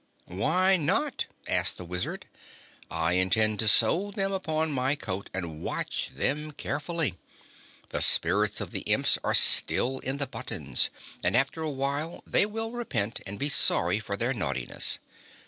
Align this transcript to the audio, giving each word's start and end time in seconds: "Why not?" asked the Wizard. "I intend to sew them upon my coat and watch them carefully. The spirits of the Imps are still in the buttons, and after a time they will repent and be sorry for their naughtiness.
"Why 0.25 0.77
not?" 0.77 1.27
asked 1.47 1.77
the 1.77 1.85
Wizard. 1.85 2.25
"I 2.89 3.13
intend 3.13 3.59
to 3.59 3.67
sew 3.67 4.09
them 4.09 4.31
upon 4.33 4.71
my 4.71 4.95
coat 4.95 5.29
and 5.31 5.61
watch 5.61 6.09
them 6.15 6.53
carefully. 6.53 7.19
The 7.89 8.01
spirits 8.01 8.59
of 8.59 8.71
the 8.71 8.79
Imps 8.89 9.19
are 9.23 9.35
still 9.35 9.99
in 9.99 10.17
the 10.17 10.25
buttons, 10.25 10.89
and 11.23 11.35
after 11.37 11.63
a 11.63 11.71
time 11.77 12.19
they 12.25 12.47
will 12.47 12.71
repent 12.71 13.19
and 13.27 13.37
be 13.37 13.49
sorry 13.49 13.99
for 13.99 14.17
their 14.17 14.33
naughtiness. 14.33 14.97